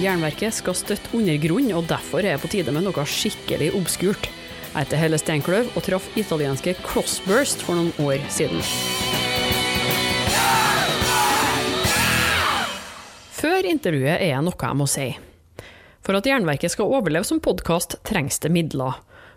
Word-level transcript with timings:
Jernverket 0.00 0.54
skal 0.56 0.72
støtte 0.78 1.10
undergrunn, 1.12 1.66
og 1.76 1.84
derfor 1.90 2.24
er 2.24 2.38
det 2.38 2.40
på 2.40 2.48
tide 2.48 2.72
med 2.72 2.86
noe 2.86 3.02
skikkelig 3.04 3.68
obskurt. 3.76 4.30
Jeg 4.70 4.86
heter 4.86 5.00
Helle 5.00 5.18
Steinkløv 5.20 5.74
og 5.76 5.84
traff 5.84 6.06
italienske 6.16 6.72
Crossburst 6.86 7.60
for 7.66 7.76
noen 7.76 7.90
år 8.00 8.22
siden. 8.32 8.62
Før 13.40 13.68
intervjuet 13.68 14.16
er 14.16 14.38
det 14.38 14.44
noe 14.46 14.56
jeg 14.56 14.78
må 14.80 14.88
si. 14.88 15.10
For 16.00 16.16
at 16.16 16.28
Jernverket 16.30 16.72
skal 16.72 16.88
overleve 16.88 17.28
som 17.28 17.42
podkast, 17.44 17.98
trengs 18.08 18.40
det 18.40 18.54
midler. 18.56 19.02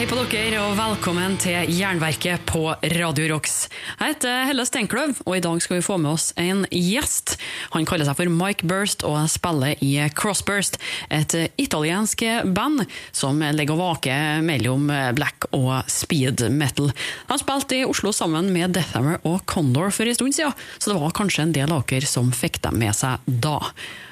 Hei 0.00 0.06
på 0.08 0.16
dere, 0.16 0.62
og 0.64 0.78
velkommen 0.78 1.34
til 1.36 1.68
Jernverket 1.76 2.46
på 2.48 2.70
Radio 2.94 3.26
Rocks. 3.34 3.66
Jeg 3.98 4.14
heter 4.14 4.46
Helle 4.48 4.64
Steinkløv, 4.64 5.12
og 5.26 5.36
i 5.36 5.42
dag 5.44 5.60
skal 5.60 5.76
vi 5.76 5.84
få 5.84 5.98
med 6.00 6.14
oss 6.14 6.30
en 6.40 6.62
gjest. 6.72 7.34
Han 7.74 7.84
kaller 7.84 8.08
seg 8.08 8.16
for 8.16 8.32
Mike 8.32 8.64
Burst 8.64 9.04
og 9.04 9.18
spiller 9.28 9.76
i 9.84 9.92
Crossburst, 10.16 10.80
et 11.12 11.36
italiensk 11.60 12.24
band 12.48 12.86
som 13.12 13.44
ligger 13.52 13.76
og 13.76 13.82
vaker 13.82 14.40
mellom 14.40 14.88
black 15.20 15.50
og 15.52 15.84
speed 15.92 16.48
metal. 16.48 16.94
Han 17.28 17.44
spilte 17.44 17.82
i 17.82 17.84
Oslo 17.84 18.16
sammen 18.16 18.48
med 18.56 18.72
Deathhammer 18.80 19.20
og 19.28 19.42
Condor 19.44 19.92
for 19.92 20.08
en 20.08 20.16
stund 20.16 20.40
siden, 20.40 20.56
så 20.80 20.94
det 20.94 21.00
var 21.04 21.18
kanskje 21.20 21.50
en 21.50 21.58
del 21.60 21.76
av 21.76 21.84
dere 21.92 22.08
som 22.08 22.32
fikk 22.32 22.62
dem 22.64 22.80
med 22.80 22.96
seg 22.96 23.20
da. 23.28 23.58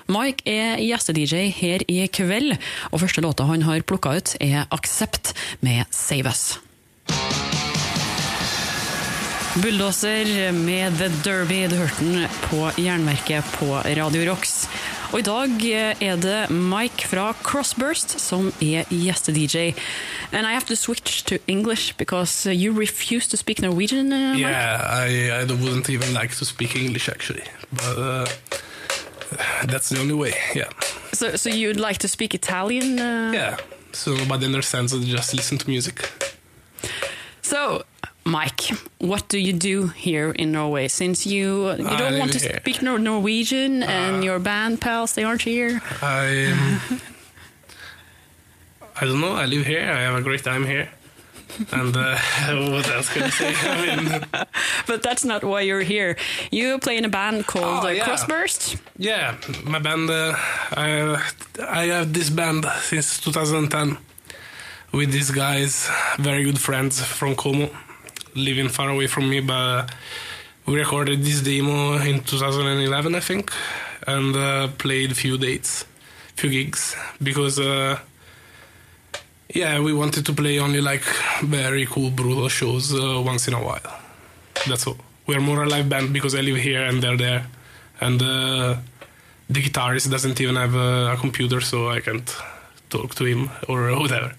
Mike 0.08 0.46
er 0.48 0.80
gjeste-DJ 0.80 1.50
her 1.52 1.82
i 1.84 2.00
kveld, 2.08 2.54
og 2.88 3.02
første 3.02 3.20
låta 3.20 3.44
han 3.44 3.66
har 3.66 3.84
plukka 3.84 4.14
ut, 4.16 4.30
er 4.40 4.64
Aksept 4.72 5.34
med 5.60 5.84
Save 5.92 6.32
Us. 6.32 6.58
Bulldoser 9.58 10.52
med 10.52 10.96
The 10.96 11.10
Derby, 11.24 11.66
du 11.68 11.76
hørte 11.76 12.04
den 12.04 12.24
på 12.46 12.70
Jernverket 12.80 13.44
på 13.58 13.82
Radio 13.84 14.30
Rocks. 14.30 14.68
Og 15.12 15.18
i 15.20 15.26
dag 15.26 15.64
er 16.04 16.16
det 16.20 16.50
Mike 16.52 17.08
fra 17.08 17.32
Crossburst 17.42 18.16
som 18.20 18.48
er 18.64 18.88
gjeste-DJ. 18.88 19.74
And 20.32 20.46
I 20.46 20.52
have 20.52 20.68
to 20.68 20.76
switch 20.76 21.24
to 21.24 21.36
English 21.46 21.96
because 21.98 22.46
you 22.46 22.72
refuse 22.72 23.28
to 23.28 23.36
speak 23.36 23.60
Norwegian. 23.60 24.12
Uh, 24.12 24.36
Mike? 24.36 24.40
Yeah, 24.40 24.80
I, 25.08 25.42
I 25.42 25.44
wouldn't 25.44 25.90
even 25.90 26.14
like 26.14 26.34
to 26.36 26.44
speak 26.44 26.76
English 26.76 27.08
actually. 27.08 27.44
But, 27.72 27.98
uh... 27.98 28.26
That's 29.66 29.88
the 29.88 30.00
only 30.00 30.14
way, 30.14 30.34
yeah. 30.54 30.70
So, 31.12 31.36
so 31.36 31.48
you'd 31.50 31.80
like 31.80 31.98
to 31.98 32.08
speak 32.08 32.34
Italian? 32.34 32.98
Uh... 32.98 33.32
Yeah, 33.34 33.56
so 33.92 34.14
nobody 34.14 34.46
understands 34.46 34.92
it, 34.92 35.00
just 35.02 35.34
listen 35.34 35.58
to 35.58 35.68
music. 35.68 36.10
So, 37.42 37.84
Mike, 38.24 38.60
what 38.98 39.28
do 39.28 39.38
you 39.38 39.52
do 39.52 39.88
here 39.88 40.30
in 40.30 40.52
Norway? 40.52 40.88
Since 40.88 41.26
you 41.26 41.70
you 41.70 41.96
don't 41.96 42.18
want 42.18 42.32
to 42.32 42.38
here. 42.38 42.60
speak 42.60 42.82
Norwegian 42.82 43.82
and 43.82 44.16
uh, 44.16 44.22
your 44.22 44.38
band 44.38 44.80
pals 44.80 45.14
they 45.14 45.24
aren't 45.24 45.42
here. 45.42 45.80
I 46.02 46.52
I 49.00 49.06
don't 49.06 49.20
know. 49.20 49.32
I 49.32 49.46
live 49.46 49.64
here. 49.64 49.80
I 49.80 50.00
have 50.02 50.14
a 50.14 50.20
great 50.20 50.44
time 50.44 50.66
here 50.66 50.90
and 51.72 51.96
uh, 51.96 52.16
what 52.70 52.88
else 52.88 53.12
can 53.12 53.24
I 53.24 53.30
say? 53.30 53.54
I 53.54 53.96
mean, 53.96 54.26
but 54.86 55.02
that's 55.02 55.24
not 55.24 55.44
why 55.44 55.62
you're 55.62 55.82
here. 55.82 56.16
You 56.50 56.78
play 56.78 56.96
in 56.96 57.04
a 57.04 57.08
band 57.08 57.46
called 57.46 57.84
oh, 57.84 57.88
uh, 57.88 57.90
yeah. 57.90 58.04
Crossburst. 58.04 58.80
Yeah, 58.96 59.36
my 59.64 59.78
band. 59.78 60.10
Uh, 60.10 60.34
I 60.72 61.22
I 61.68 61.84
have 61.86 62.12
this 62.12 62.30
band 62.30 62.66
since 62.82 63.20
2010 63.20 63.98
with 64.92 65.12
these 65.12 65.30
guys, 65.30 65.88
very 66.18 66.44
good 66.44 66.58
friends 66.58 67.02
from 67.02 67.34
Como, 67.34 67.68
living 68.34 68.68
far 68.68 68.88
away 68.90 69.06
from 69.06 69.28
me. 69.28 69.40
But 69.40 69.90
we 70.66 70.78
recorded 70.78 71.22
this 71.22 71.40
demo 71.42 71.98
in 71.98 72.20
2011, 72.20 73.14
I 73.14 73.20
think, 73.20 73.52
and 74.06 74.36
uh, 74.36 74.68
played 74.78 75.12
a 75.12 75.14
few 75.14 75.38
dates, 75.38 75.84
few 76.36 76.50
gigs 76.50 76.96
because 77.22 77.58
uh, 77.58 77.98
yeah, 79.54 79.80
we 79.80 79.92
wanted 79.92 80.26
to 80.26 80.32
play 80.32 80.58
only 80.58 80.80
like 80.80 81.04
very 81.42 81.86
cool, 81.86 82.10
brutal 82.10 82.48
shows 82.48 82.92
uh, 82.92 83.20
once 83.24 83.48
in 83.48 83.54
a 83.54 83.62
while. 83.62 84.00
That's 84.66 84.86
all. 84.86 84.96
We're 85.26 85.40
more 85.40 85.62
a 85.62 85.68
live 85.68 85.88
band 85.88 86.12
because 86.12 86.34
I 86.34 86.40
live 86.40 86.56
here 86.56 86.82
and 86.82 87.02
they're 87.02 87.16
there, 87.16 87.46
and 88.00 88.22
uh, 88.22 88.76
the 89.48 89.62
guitarist 89.62 90.10
doesn't 90.10 90.40
even 90.40 90.56
have 90.56 90.74
a, 90.74 91.12
a, 91.12 91.16
computer, 91.16 91.60
so 91.60 91.88
I 91.88 92.00
can't 92.00 92.36
talk 92.90 93.14
to 93.16 93.24
him 93.24 93.50
or 93.68 93.90
whatever. 94.00 94.34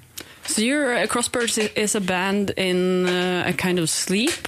So 0.45 0.61
your 0.61 0.95
uh, 0.95 1.05
Crossburst 1.05 1.75
is 1.75 1.95
a 1.95 2.01
band 2.01 2.51
in 2.57 3.07
uh, 3.07 3.43
a 3.47 3.53
kind 3.53 3.79
of 3.79 3.89
sleep. 3.89 4.47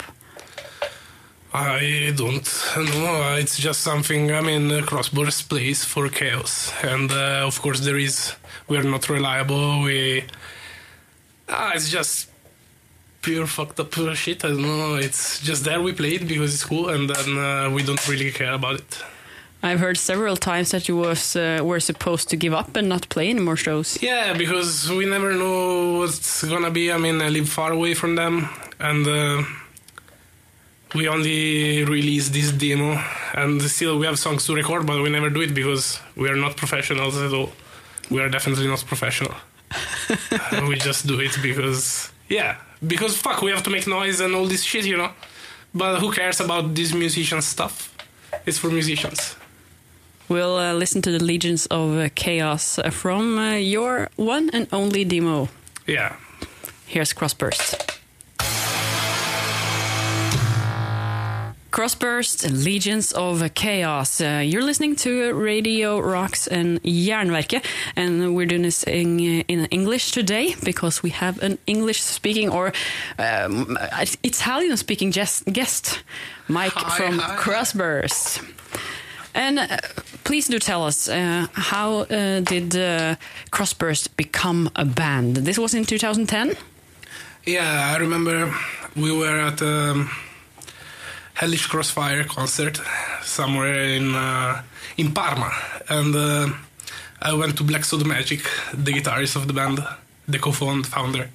I 1.53 2.13
don't 2.15 2.47
know. 2.75 3.35
It's 3.37 3.57
just 3.57 3.81
something. 3.81 4.31
I 4.31 4.41
mean, 4.41 4.69
Crossbirds 4.69 4.85
Crossburst 4.85 5.49
plays 5.49 5.83
for 5.83 6.07
chaos, 6.09 6.71
and 6.81 7.11
uh, 7.11 7.45
of 7.45 7.61
course 7.61 7.81
there 7.81 7.97
is. 7.97 8.35
We're 8.71 8.83
not 8.83 9.09
reliable. 9.09 9.81
We 9.81 10.23
Ah, 11.49 11.73
it's 11.75 11.89
just 11.89 12.29
pure 13.21 13.45
fucked 13.45 13.81
up 13.81 13.93
shit. 14.15 14.45
I 14.45 14.47
don't 14.47 14.61
know. 14.61 14.95
It's 14.95 15.41
just 15.41 15.65
there 15.65 15.81
we 15.81 15.91
play 15.91 16.15
it 16.15 16.25
because 16.25 16.53
it's 16.53 16.63
cool, 16.63 16.87
and 16.87 17.09
then 17.09 17.37
uh, 17.37 17.69
we 17.75 17.83
don't 17.83 18.07
really 18.07 18.31
care 18.31 18.53
about 18.53 18.75
it. 18.75 19.03
I've 19.61 19.81
heard 19.81 19.97
several 19.97 20.37
times 20.37 20.71
that 20.71 20.87
you 20.87 20.95
was 20.95 21.35
uh, 21.35 21.59
were 21.61 21.81
supposed 21.81 22.29
to 22.29 22.37
give 22.37 22.53
up 22.53 22.77
and 22.77 22.87
not 22.87 23.09
play 23.09 23.29
any 23.29 23.41
more 23.41 23.57
shows. 23.57 24.01
Yeah, 24.01 24.37
because 24.37 24.89
we 24.89 25.05
never 25.05 25.33
know 25.33 25.99
what's 25.99 26.43
gonna 26.45 26.71
be. 26.71 26.93
I 26.93 26.97
mean, 26.97 27.21
I 27.21 27.27
live 27.27 27.49
far 27.49 27.73
away 27.73 27.93
from 27.93 28.15
them, 28.15 28.47
and 28.79 29.05
uh, 29.05 29.43
we 30.95 31.09
only 31.09 31.83
release 31.83 32.29
this 32.29 32.53
demo, 32.53 33.03
and 33.33 33.61
still 33.63 33.99
we 33.99 34.05
have 34.05 34.17
songs 34.17 34.45
to 34.45 34.55
record, 34.55 34.85
but 34.85 35.03
we 35.03 35.09
never 35.09 35.29
do 35.29 35.41
it 35.41 35.53
because 35.53 35.99
we 36.15 36.29
are 36.29 36.37
not 36.37 36.55
professionals 36.55 37.17
at 37.21 37.33
all. 37.33 37.51
We 38.11 38.19
are 38.21 38.29
definitely 38.29 38.67
not 38.67 38.83
professional. 38.85 39.33
we 40.67 40.75
just 40.75 41.07
do 41.07 41.19
it 41.21 41.37
because 41.41 42.11
yeah, 42.27 42.57
because 42.85 43.17
fuck, 43.17 43.41
we 43.41 43.51
have 43.51 43.63
to 43.63 43.69
make 43.69 43.87
noise 43.87 44.19
and 44.19 44.35
all 44.35 44.45
this 44.45 44.63
shit, 44.63 44.85
you 44.85 44.97
know. 44.97 45.11
But 45.73 45.99
who 45.99 46.11
cares 46.11 46.39
about 46.41 46.75
this 46.75 46.93
musician 46.93 47.41
stuff? 47.41 47.95
It's 48.45 48.57
for 48.57 48.69
musicians. 48.69 49.35
We'll 50.27 50.57
uh, 50.57 50.73
listen 50.73 51.01
to 51.01 51.11
the 51.11 51.23
Legions 51.23 51.65
of 51.67 51.97
uh, 51.97 52.09
Chaos 52.15 52.79
from 52.91 53.37
uh, 53.37 53.55
your 53.55 54.09
one 54.15 54.49
and 54.53 54.67
only 54.71 55.03
demo. 55.03 55.49
Yeah. 55.87 56.15
Here's 56.87 57.13
Crossburst. 57.13 57.90
Crossburst, 61.81 62.47
Legions 62.63 63.11
of 63.11 63.41
Chaos. 63.55 64.21
Uh, 64.21 64.43
you're 64.45 64.61
listening 64.61 64.95
to 64.97 65.33
Radio 65.33 65.99
Rocks 65.99 66.45
and 66.45 66.79
Jernverket, 66.83 67.65
and 67.95 68.35
we're 68.35 68.45
doing 68.45 68.61
this 68.61 68.83
in, 68.83 69.19
in 69.19 69.65
English 69.71 70.11
today 70.11 70.53
because 70.63 71.01
we 71.01 71.09
have 71.09 71.41
an 71.41 71.57
English 71.65 71.99
speaking 72.03 72.49
or 72.49 72.71
um, 73.17 73.79
Italian 74.21 74.77
speaking 74.77 75.09
guest, 75.09 76.03
Mike 76.47 76.71
hi, 76.73 76.97
from 76.97 77.17
hi. 77.17 77.35
Crossburst. 77.35 78.43
And 79.33 79.57
uh, 79.57 79.77
please 80.23 80.47
do 80.47 80.59
tell 80.59 80.85
us 80.85 81.09
uh, 81.09 81.47
how 81.53 82.01
uh, 82.01 82.41
did 82.41 82.75
uh, 82.75 83.15
Crossburst 83.49 84.15
become 84.17 84.69
a 84.75 84.85
band? 84.85 85.37
This 85.37 85.57
was 85.57 85.73
in 85.73 85.85
2010? 85.85 86.55
Yeah, 87.47 87.91
I 87.91 87.97
remember 87.97 88.53
we 88.95 89.11
were 89.11 89.35
at. 89.35 89.63
Um 89.63 90.11
Hellish 91.33 91.67
Crossfire 91.67 92.23
concert 92.23 92.79
somewhere 93.23 93.83
in 93.83 94.15
uh, 94.15 94.61
in 94.97 95.13
Parma, 95.13 95.51
and 95.89 96.15
uh, 96.15 96.49
I 97.21 97.33
went 97.33 97.57
to 97.57 97.63
Black 97.63 97.85
Soda 97.85 98.05
Magic, 98.05 98.41
the 98.73 98.93
guitarist 98.93 99.35
of 99.35 99.47
the 99.47 99.53
band, 99.53 99.79
the 100.27 100.39
co-founder, 100.39 101.29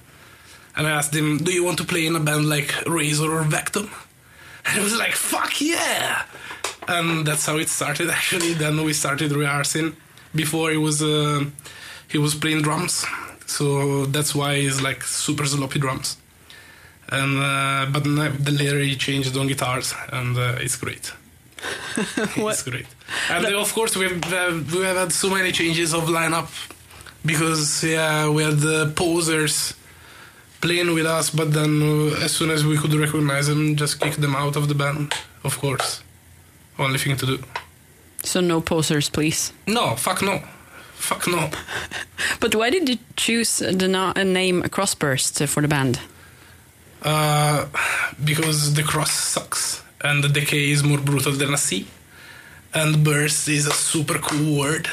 and 0.75 0.87
I 0.87 0.91
asked 0.91 1.15
him, 1.15 1.37
"Do 1.39 1.51
you 1.51 1.63
want 1.63 1.77
to 1.79 1.83
play 1.83 2.05
in 2.05 2.15
a 2.15 2.19
band 2.19 2.47
like 2.47 2.73
Razor 2.85 3.31
or 3.31 3.43
Vectom?" 3.43 3.89
And 4.65 4.77
he 4.77 4.83
was 4.83 4.97
like, 4.97 5.13
"Fuck 5.13 5.59
yeah!" 5.61 6.23
And 6.87 7.25
that's 7.25 7.45
how 7.45 7.57
it 7.57 7.69
started. 7.69 8.09
Actually, 8.19 8.53
then 8.53 8.83
we 8.83 8.93
started 8.93 9.31
rehearsing. 9.31 9.95
Before 10.35 10.71
he 10.71 10.77
was 10.77 11.01
uh, 11.01 11.45
he 12.07 12.17
was 12.17 12.35
playing 12.35 12.61
drums, 12.61 13.05
so 13.45 14.05
that's 14.05 14.35
why 14.35 14.55
he's 14.61 14.81
like 14.81 15.03
super 15.03 15.45
sloppy 15.45 15.79
drums 15.79 16.17
and 17.09 17.39
uh, 17.39 17.85
but 17.91 18.03
the 18.03 18.51
later 18.51 18.79
he 18.79 18.95
changed 18.95 19.35
on 19.37 19.47
guitars, 19.47 19.93
and 20.11 20.37
uh, 20.37 20.55
it's 20.59 20.75
great. 20.75 21.11
it's 21.97 22.63
great. 22.63 22.85
And 23.31 23.45
then, 23.45 23.55
of 23.55 23.73
course, 23.73 23.95
we've 23.95 24.21
uh, 24.33 24.59
we 24.73 24.83
have 24.83 24.97
had 24.97 25.11
so 25.11 25.29
many 25.29 25.51
changes 25.51 25.93
of 25.93 26.03
lineup 26.03 26.49
because 27.25 27.83
yeah, 27.83 28.29
we 28.29 28.43
had 28.43 28.57
the 28.57 28.91
posers 28.95 29.73
playing 30.61 30.93
with 30.93 31.05
us, 31.05 31.29
but 31.29 31.53
then 31.53 31.81
uh, 31.81 32.23
as 32.25 32.31
soon 32.31 32.49
as 32.51 32.65
we 32.65 32.77
could 32.77 32.93
recognize 32.93 33.47
them, 33.47 33.75
just 33.75 33.99
kick 33.99 34.15
them 34.15 34.35
out 34.35 34.55
of 34.55 34.67
the 34.67 34.75
band. 34.75 35.13
Of 35.43 35.57
course, 35.59 36.01
only 36.77 36.97
thing 36.97 37.15
to 37.17 37.25
do. 37.25 37.39
So 38.23 38.41
no 38.41 38.61
posers, 38.61 39.09
please. 39.09 39.53
No, 39.65 39.95
fuck 39.95 40.21
no, 40.21 40.41
fuck 40.95 41.27
no. 41.27 41.49
But 42.39 42.53
why 42.55 42.69
did 42.69 42.89
you 42.89 42.97
choose 43.15 43.57
the 43.59 43.87
na- 43.87 44.13
uh, 44.15 44.23
name 44.23 44.63
Crossburst 44.63 45.47
for 45.47 45.61
the 45.61 45.67
band? 45.67 45.99
Uh, 47.01 47.67
because 48.23 48.73
the 48.73 48.83
cross 48.83 49.11
sucks 49.11 49.83
and 50.01 50.23
the 50.23 50.29
decay 50.29 50.71
is 50.71 50.83
more 50.83 50.97
brutal 50.97 51.31
than 51.31 51.53
a 51.53 51.57
sea. 51.57 51.87
And 52.73 53.03
burst 53.03 53.47
is 53.47 53.65
a 53.65 53.71
super 53.71 54.19
cool 54.19 54.59
word 54.59 54.87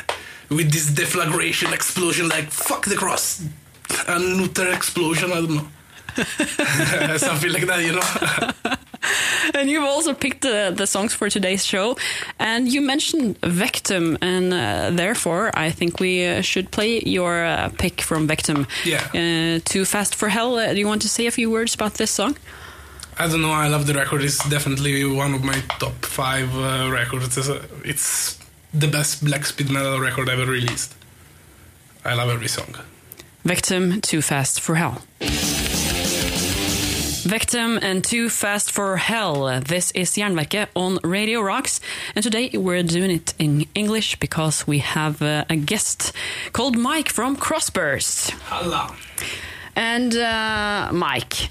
with 0.48 0.72
this 0.72 0.90
deflagration 0.90 1.72
explosion 1.72 2.28
like 2.28 2.50
fuck 2.50 2.84
the 2.86 2.96
cross. 2.96 3.42
A 4.08 4.18
nuclear 4.18 4.72
explosion, 4.72 5.32
I 5.32 5.34
don't 5.36 5.54
know. 5.56 5.68
Something 7.16 7.52
like 7.52 7.66
that, 7.66 7.82
you 7.82 7.92
know? 7.92 8.70
And 9.55 9.70
you've 9.70 9.84
also 9.84 10.14
picked 10.14 10.40
the, 10.40 10.72
the 10.75 10.87
songs 10.87 11.14
for 11.14 11.28
today's 11.28 11.64
show, 11.64 11.96
and 12.38 12.69
you 12.72 12.81
mentioned 12.81 13.40
Vectom, 13.40 14.16
and 14.20 14.52
uh, 14.52 14.90
therefore 14.90 15.50
I 15.55 15.70
think 15.70 16.00
we 16.00 16.26
uh, 16.26 16.40
should 16.40 16.70
play 16.70 17.00
your 17.05 17.44
uh, 17.44 17.70
pick 17.78 18.00
from 18.00 18.26
Vectom. 18.26 18.66
Yeah. 18.84 19.05
Uh, 19.14 19.61
Too 19.64 19.84
Fast 19.84 20.14
for 20.14 20.28
Hell. 20.28 20.56
Uh, 20.56 20.72
do 20.72 20.78
you 20.78 20.87
want 20.87 21.02
to 21.02 21.08
say 21.08 21.26
a 21.26 21.31
few 21.31 21.50
words 21.50 21.75
about 21.75 21.94
this 21.94 22.11
song? 22.11 22.37
I 23.19 23.28
don't 23.28 23.43
know, 23.43 23.52
I 23.52 23.69
love 23.69 23.87
the 23.87 23.94
record. 23.94 24.22
It's 24.22 24.49
definitely 24.49 25.05
one 25.05 25.34
of 25.34 25.44
my 25.44 25.60
top 25.78 26.05
five 26.05 26.52
uh, 26.56 26.90
records. 26.90 27.37
It's, 27.38 27.49
it's 27.84 28.38
the 28.72 28.88
best 28.88 29.25
black 29.25 29.44
speed 29.46 29.70
metal 29.70 30.00
record 30.00 30.28
ever 30.28 30.46
released. 30.50 30.94
I 32.05 32.14
love 32.14 32.31
every 32.31 32.49
song. 32.49 32.75
Vectom 33.44 34.00
Too 34.02 34.20
Fast 34.20 34.60
for 34.60 34.75
Hell. 34.75 35.02
Vectom 37.24 37.78
and 37.80 38.04
Too 38.04 38.28
Fast 38.28 38.70
for 38.70 38.98
Hell. 38.98 39.60
This 39.60 39.90
is 39.92 40.10
Jernverket 40.10 40.68
on 40.76 40.98
Radio 41.02 41.40
Rocks, 41.40 41.80
and 42.14 42.22
today 42.22 42.50
we're 42.52 42.82
doing 42.82 43.10
it 43.10 43.32
in 43.38 43.66
English 43.74 44.16
because 44.20 44.66
we 44.66 44.80
have 44.80 45.22
uh, 45.22 45.46
a 45.48 45.56
guest 45.56 46.12
called 46.52 46.76
Mike 46.76 47.08
from 47.08 47.34
Crossburst. 47.36 48.30
Hello. 48.50 48.94
And 49.74 50.14
uh, 50.14 50.90
Mike, 50.92 51.48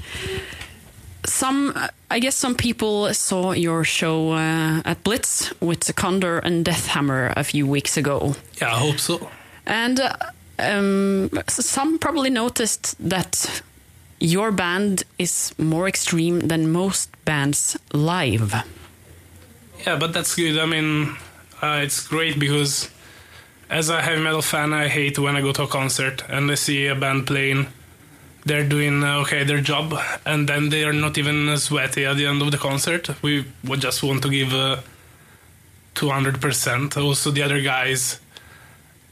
some 1.26 1.74
I 2.12 2.20
guess 2.20 2.36
some 2.36 2.54
people 2.54 3.12
saw 3.16 3.54
your 3.54 3.84
show 3.84 4.34
uh, 4.34 4.82
at 4.86 5.04
Blitz 5.04 5.60
with 5.60 5.96
Condor 5.96 6.38
and 6.38 6.64
Deathhammer 6.64 7.34
a 7.36 7.44
few 7.44 7.66
weeks 7.66 7.98
ago. 7.98 8.36
Yeah, 8.62 8.76
I 8.76 8.78
hope 8.78 9.00
so. 9.00 9.28
And 9.66 10.00
uh, 10.00 10.16
um, 10.60 11.32
some 11.48 11.98
probably 11.98 12.30
noticed 12.30 12.96
that 13.00 13.64
your 14.24 14.52
band 14.52 15.04
is 15.20 15.54
more 15.58 15.86
extreme 15.86 16.40
than 16.48 16.72
most 16.72 17.10
bands 17.26 17.78
live. 17.92 18.56
Yeah, 19.86 19.98
but 19.98 20.14
that's 20.14 20.34
good. 20.34 20.58
I 20.58 20.66
mean, 20.66 21.18
uh, 21.62 21.82
it's 21.84 22.08
great 22.08 22.40
because 22.40 22.90
as 23.70 23.90
a 23.90 24.02
heavy 24.02 24.22
metal 24.22 24.42
fan, 24.42 24.72
I 24.72 24.88
hate 24.88 25.20
when 25.20 25.36
I 25.36 25.42
go 25.42 25.52
to 25.52 25.64
a 25.64 25.68
concert 25.68 26.24
and 26.30 26.50
I 26.50 26.56
see 26.56 26.88
a 26.88 26.96
band 26.96 27.28
playing. 27.28 27.68
They're 28.46 28.68
doing 28.68 29.04
uh, 29.04 29.20
okay 29.22 29.44
their 29.44 29.60
job, 29.60 29.94
and 30.26 30.48
then 30.48 30.70
they 30.70 30.86
are 30.86 30.94
not 30.94 31.18
even 31.18 31.58
sweaty 31.58 32.06
at 32.06 32.16
the 32.16 32.26
end 32.26 32.42
of 32.42 32.52
the 32.52 32.58
concert. 32.58 33.10
We 33.22 33.46
would 33.66 33.82
just 33.82 34.04
want 34.04 34.24
to 34.24 34.30
give 34.30 34.54
uh, 34.54 34.78
200%. 35.96 36.96
Also, 36.96 37.32
the 37.32 37.42
other 37.42 37.62
guys 37.62 38.22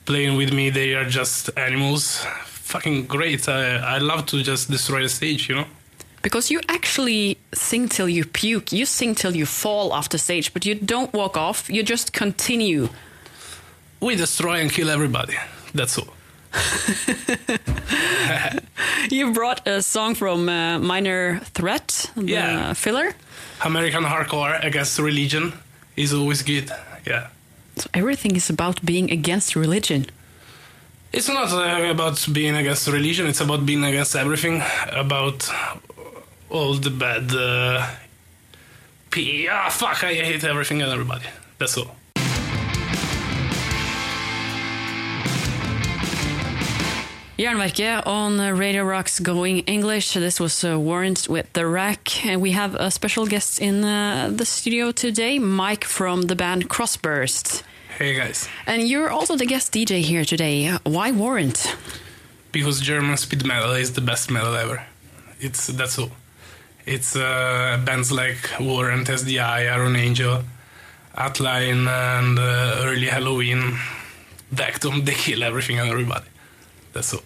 playing 0.06 0.38
with 0.38 0.54
me, 0.54 0.70
they 0.70 0.94
are 0.94 1.06
just 1.06 1.50
animals. 1.58 2.26
Fucking 2.72 3.08
great. 3.08 3.48
I, 3.50 3.96
I 3.96 3.98
love 4.00 4.26
to 4.28 4.42
just 4.44 4.70
destroy 4.72 5.02
the 5.04 5.10
stage, 5.10 5.50
you 5.50 5.56
know? 5.56 5.66
Because 6.22 6.50
you 6.52 6.62
actually 6.70 7.38
sing 7.54 7.90
till 7.90 8.08
you 8.08 8.24
puke, 8.26 8.72
you 8.72 8.86
sing 8.86 9.16
till 9.16 9.36
you 9.36 9.46
fall 9.46 9.92
off 9.92 10.08
the 10.10 10.18
stage, 10.18 10.54
but 10.54 10.66
you 10.66 10.76
don't 10.76 11.12
walk 11.14 11.36
off, 11.36 11.70
you 11.70 11.84
just 11.84 12.14
continue. 12.14 12.88
We 14.00 14.16
destroy 14.16 14.62
and 14.62 14.72
kill 14.72 14.90
everybody. 14.90 15.36
That's 15.74 15.98
all. 15.98 16.08
You 19.10 19.32
brought 19.34 19.68
a 19.68 19.82
song 19.82 20.16
from 20.16 20.48
uh, 20.50 20.80
Minor 20.80 21.40
Threat, 21.54 22.12
the 22.16 22.24
Yeah. 22.26 22.74
filler. 22.74 23.14
American 23.66 24.04
hardcore 24.04 24.64
against 24.64 25.00
religion 25.00 25.54
is 25.96 26.14
always 26.14 26.44
good. 26.44 26.70
Yeah. 27.08 27.28
So 27.76 27.90
everything 27.94 28.36
is 28.36 28.50
about 28.50 28.84
being 28.86 29.12
against 29.12 29.56
religion. 29.56 30.06
It's 31.14 31.28
not 31.28 31.52
uh, 31.52 31.92
about 31.92 32.26
being 32.32 32.56
against 32.56 32.88
religion, 32.88 33.28
it's 33.28 33.42
about 33.42 33.66
being 33.66 33.84
against 33.84 34.16
everything, 34.16 34.64
about 34.92 35.50
all 36.50 36.74
the 36.76 36.90
bad. 36.90 37.34
Uh, 37.36 37.86
P- 39.10 39.48
ah, 39.50 39.68
fuck, 39.70 40.06
I 40.06 40.14
hate 40.14 40.44
everything 40.46 40.82
and 40.82 40.90
everybody. 40.90 41.26
That's 41.58 41.78
all. 41.78 41.96
Jernverket 47.38 48.06
on 48.06 48.38
Radio 48.58 48.84
Rocks 48.84 49.20
Going 49.20 49.60
English. 49.62 50.14
This 50.14 50.40
was 50.40 50.64
uh, 50.64 50.80
Warrant 50.80 51.28
with 51.28 51.52
The 51.54 51.66
Rack. 51.66 52.26
And 52.26 52.40
we 52.40 52.52
have 52.52 52.76
a 52.76 52.92
special 52.92 53.26
guest 53.26 53.60
in 53.60 53.84
uh, 53.84 54.30
the 54.32 54.46
studio 54.46 54.92
today, 54.92 55.40
Mike 55.40 55.84
from 55.84 56.22
the 56.24 56.36
band 56.36 56.70
Crossburst. 56.70 57.64
Hey 58.02 58.16
guys. 58.16 58.50
And 58.66 58.82
you're 58.88 59.12
also 59.12 59.38
the 59.38 59.46
guest 59.46 59.72
DJ 59.72 60.02
here 60.02 60.26
today. 60.26 60.76
Why 60.86 61.12
Warrant? 61.12 61.76
Because 62.52 62.82
German 62.82 63.16
speed 63.16 63.46
metal 63.46 63.74
is 63.74 63.94
the 63.94 64.02
best 64.02 64.32
metal 64.32 64.56
ever. 64.56 64.84
It's 65.40 65.68
That's 65.68 66.00
all. 66.00 66.10
It's 66.88 67.16
uh, 67.16 67.80
bands 67.86 68.12
like 68.12 68.40
Warrant, 68.60 69.08
SDI, 69.08 69.72
Iron 69.72 69.96
Angel, 69.96 70.42
Atlain, 71.16 71.88
and 71.88 72.40
uh, 72.40 72.88
early 72.88 73.06
Helloween. 73.06 73.78
Vectom, 74.52 75.06
they 75.06 75.14
kill 75.14 75.44
everything 75.44 75.78
and 75.78 75.88
everybody. 75.88 76.26
That's 76.94 77.14
all. 77.14 77.22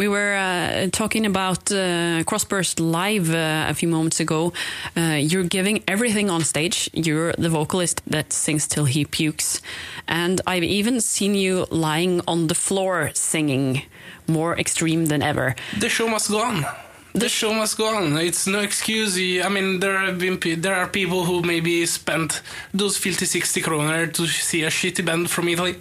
We 0.00 0.08
were 0.08 0.34
uh, 0.34 0.88
talking 0.92 1.26
about 1.26 1.70
uh, 1.70 2.24
Crossburst 2.24 2.80
live 2.80 3.28
uh, 3.34 3.66
a 3.68 3.74
few 3.74 3.86
moments 3.86 4.18
ago. 4.18 4.54
Uh, 4.96 5.18
you're 5.20 5.44
giving 5.44 5.82
everything 5.86 6.30
on 6.30 6.42
stage. 6.42 6.88
You're 6.94 7.34
the 7.34 7.50
vocalist 7.50 8.00
that 8.06 8.32
sings 8.32 8.66
till 8.66 8.86
he 8.86 9.04
pukes. 9.04 9.60
And 10.08 10.40
I've 10.46 10.62
even 10.62 11.02
seen 11.02 11.34
you 11.34 11.66
lying 11.70 12.22
on 12.26 12.46
the 12.46 12.54
floor 12.54 13.10
singing, 13.12 13.82
more 14.26 14.58
extreme 14.58 15.04
than 15.04 15.20
ever. 15.20 15.54
The 15.78 15.90
show 15.90 16.08
must 16.08 16.30
go 16.30 16.40
on. 16.40 16.64
The 17.12 17.28
show 17.28 17.52
must 17.52 17.76
go 17.76 17.94
on. 17.94 18.16
It's 18.16 18.46
no 18.46 18.60
excuse. 18.60 19.18
I 19.18 19.50
mean, 19.50 19.80
there 19.80 19.98
have 19.98 20.18
been 20.18 20.40
there 20.62 20.76
are 20.76 20.88
people 20.88 21.26
who 21.26 21.42
maybe 21.42 21.84
spent 21.84 22.40
those 22.72 22.96
filthy 22.96 23.26
sixty 23.26 23.60
kroner 23.60 24.06
to 24.06 24.26
see 24.26 24.62
a 24.62 24.70
shitty 24.70 25.04
band 25.04 25.28
from 25.28 25.48
Italy. 25.48 25.74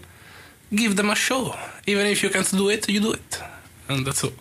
Give 0.75 0.97
them 0.97 1.09
a 1.09 1.15
show. 1.15 1.55
Even 1.87 2.05
if 2.05 2.21
you 2.21 2.29
can't 2.29 2.51
do 2.51 2.67
it, 2.67 2.89
you 2.89 2.99
do 2.99 3.13
it, 3.13 3.41
and 3.89 4.05
that's 4.05 4.23
all. 4.23 4.31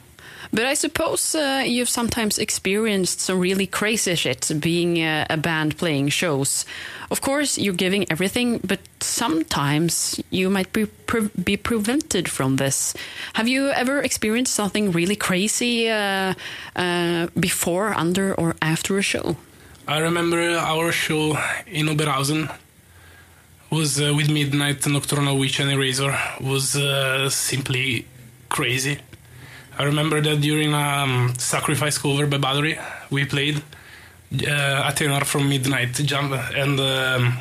But 0.50 0.64
I 0.64 0.74
suppose 0.74 1.34
uh, 1.34 1.62
you've 1.66 1.88
sometimes 1.88 2.38
experienced 2.38 3.20
some 3.20 3.38
really 3.38 3.66
crazy 3.66 4.14
shit 4.14 4.50
being 4.60 5.02
uh, 5.02 5.26
a 5.28 5.36
band 5.36 5.76
playing 5.76 6.08
shows. 6.08 6.64
Of 7.10 7.20
course, 7.20 7.58
you're 7.58 7.74
giving 7.74 8.10
everything, 8.10 8.60
but 8.64 8.80
sometimes 9.00 10.20
you 10.30 10.48
might 10.48 10.72
be, 10.72 10.86
pre- 10.86 11.30
be 11.44 11.56
prevented 11.56 12.30
from 12.30 12.56
this. 12.56 12.94
Have 13.34 13.48
you 13.48 13.68
ever 13.70 14.00
experienced 14.00 14.54
something 14.54 14.92
really 14.92 15.16
crazy 15.16 15.90
uh, 15.90 16.34
uh, 16.76 17.26
before, 17.38 17.92
under, 17.92 18.34
or 18.34 18.56
after 18.62 18.96
a 18.96 19.02
show? 19.02 19.36
I 19.86 19.98
remember 19.98 20.38
our 20.56 20.92
show 20.92 21.36
in 21.66 21.86
Oberhausen 21.88 22.54
was 23.70 24.00
uh, 24.00 24.14
with 24.14 24.30
Midnight, 24.30 24.86
Nocturnal 24.86 25.38
Witch, 25.38 25.60
and 25.60 25.70
Eraser 25.70 26.16
was 26.40 26.74
uh, 26.76 27.28
simply 27.28 28.06
crazy. 28.48 28.98
I 29.78 29.84
remember 29.84 30.20
that 30.20 30.40
during 30.40 30.74
um, 30.74 31.34
Sacrifice 31.38 31.98
cover 31.98 32.26
by 32.26 32.38
Bathory, 32.38 32.82
we 33.10 33.24
played 33.24 33.56
uh, 33.56 34.90
Athenar 34.90 35.24
from 35.24 35.48
Midnight 35.48 35.92
jump 35.94 36.32
and 36.54 36.80
um, 36.80 37.38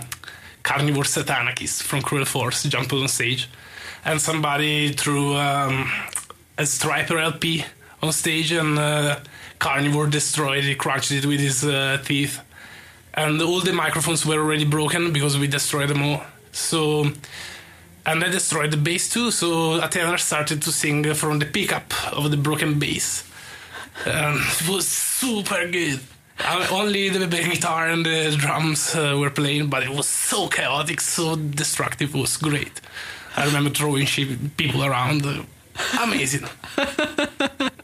Carnivore 0.64 1.04
Satanakist 1.04 1.84
from 1.84 2.02
Cruel 2.02 2.26
Force 2.26 2.64
jumped 2.64 2.94
on 2.94 3.08
stage, 3.08 3.50
and 4.06 4.22
somebody 4.22 4.94
threw 4.94 5.36
um, 5.36 5.90
a 6.58 6.64
Stryper 6.64 7.22
LP 7.22 7.66
on 8.02 8.12
stage, 8.12 8.52
and 8.52 8.78
uh, 8.78 9.20
Carnivore 9.58 10.08
destroyed 10.08 10.64
it, 10.64 10.78
crunched 10.78 11.12
it 11.12 11.26
with 11.26 11.40
his 11.40 11.66
uh, 11.66 11.98
teeth 12.06 12.40
and 13.18 13.42
all 13.42 13.60
the 13.60 13.74
microphones 13.74 14.26
were 14.26 14.36
already 14.40 14.64
broken 14.64 15.12
because 15.12 15.38
we 15.38 15.48
destroyed 15.48 15.90
them 15.90 16.04
all. 16.04 16.22
So, 16.52 17.12
and 18.08 18.24
I 18.24 18.30
destroyed 18.30 18.72
the 18.72 18.78
bass 18.78 19.10
too. 19.10 19.30
So 19.32 19.80
Athenar 19.80 20.20
started 20.20 20.62
to 20.64 20.72
sing 20.72 21.14
from 21.14 21.40
the 21.40 21.46
pickup 21.46 21.94
of 22.14 22.32
the 22.32 22.38
broken 22.38 22.80
bass, 22.80 23.24
and 24.06 24.40
it 24.40 24.70
was 24.70 24.88
super 24.88 25.68
good. 25.70 26.00
Uh, 26.40 26.68
only 26.72 27.10
the 27.10 27.26
guitar 27.28 27.90
and 27.90 28.06
the 28.06 28.36
drums 28.38 28.96
uh, 28.96 29.18
were 29.20 29.32
playing, 29.32 29.70
but 29.70 29.84
it 29.84 29.90
was 29.90 30.08
so 30.08 30.48
chaotic, 30.48 31.02
so 31.02 31.36
destructive. 31.36 32.16
It 32.16 32.20
was 32.20 32.38
great. 32.38 32.80
I 33.36 33.46
remember 33.46 33.72
throwing 33.72 34.08
people 34.56 34.84
around. 34.84 35.26
Amazing. 36.02 36.46